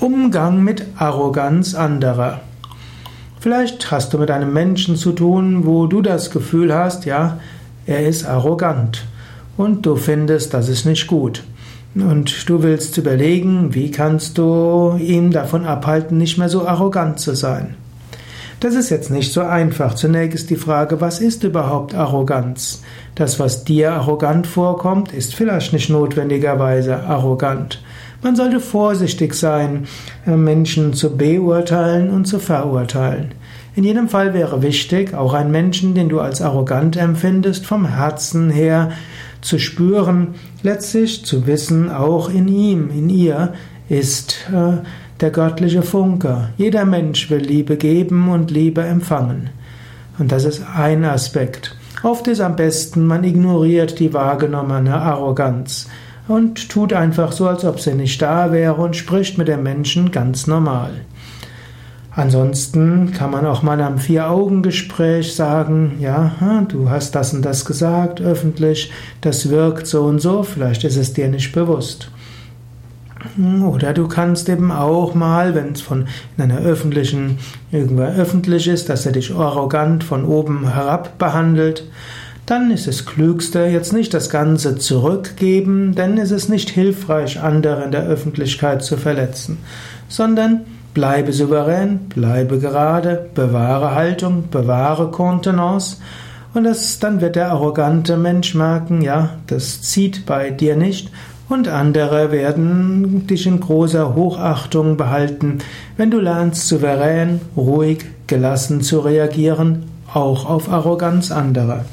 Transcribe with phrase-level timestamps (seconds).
[0.00, 2.40] Umgang mit Arroganz anderer.
[3.38, 7.38] Vielleicht hast du mit einem Menschen zu tun, wo du das Gefühl hast, ja,
[7.84, 9.04] er ist arrogant
[9.58, 11.44] und du findest, das ist nicht gut.
[11.94, 17.34] Und du willst überlegen, wie kannst du ihn davon abhalten, nicht mehr so arrogant zu
[17.34, 17.74] sein.
[18.60, 19.94] Das ist jetzt nicht so einfach.
[19.94, 22.82] Zunächst ist die Frage, was ist überhaupt Arroganz?
[23.16, 27.82] Das, was dir arrogant vorkommt, ist vielleicht nicht notwendigerweise arrogant.
[28.22, 29.86] Man sollte vorsichtig sein,
[30.26, 33.32] äh, Menschen zu beurteilen und zu verurteilen.
[33.76, 38.50] In jedem Fall wäre wichtig, auch einen Menschen, den du als arrogant empfindest, vom Herzen
[38.50, 38.90] her
[39.40, 43.54] zu spüren, letztlich zu wissen, auch in ihm, in ihr
[43.88, 44.82] ist äh,
[45.20, 46.50] der göttliche Funke.
[46.56, 49.50] Jeder Mensch will Liebe geben und Liebe empfangen.
[50.18, 51.76] Und das ist ein Aspekt.
[52.02, 55.88] Oft ist am besten, man ignoriert die wahrgenommene Arroganz
[56.28, 60.10] und tut einfach so, als ob sie nicht da wäre und spricht mit dem Menschen
[60.10, 60.90] ganz normal.
[62.12, 66.32] Ansonsten kann man auch mal am Vier-Augen-Gespräch sagen, ja,
[66.68, 68.90] du hast das und das gesagt öffentlich,
[69.20, 72.10] das wirkt so und so, vielleicht ist es dir nicht bewusst.
[73.64, 77.38] Oder du kannst eben auch mal, wenn es von in einer öffentlichen,
[77.70, 81.84] irgendwer öffentlich ist, dass er dich arrogant von oben herab behandelt,
[82.50, 87.84] dann ist es klügste, jetzt nicht das Ganze zurückgeben, denn es ist nicht hilfreich, andere
[87.84, 89.58] in der Öffentlichkeit zu verletzen,
[90.08, 90.62] sondern
[90.92, 95.98] bleibe souverän, bleibe gerade, bewahre Haltung, bewahre Kontenance
[96.52, 101.12] und das, dann wird der arrogante Mensch merken, ja, das zieht bei dir nicht
[101.48, 105.58] und andere werden dich in großer Hochachtung behalten,
[105.96, 111.84] wenn du lernst souverän, ruhig, gelassen zu reagieren, auch auf Arroganz anderer.